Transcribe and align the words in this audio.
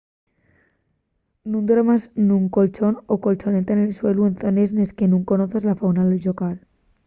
nun 1.51 1.63
duermas 1.67 2.01
nun 2.27 2.43
colchón 2.55 2.93
o 3.13 3.15
colchoneta 3.25 3.71
en 3.75 3.91
suelu 3.97 4.21
en 4.29 4.35
zones 4.43 4.69
nes 4.77 4.91
que 4.97 5.05
nun 5.11 5.27
conozas 5.31 5.63
la 5.69 5.77
fauna 5.79 6.03
llocal 6.23 6.55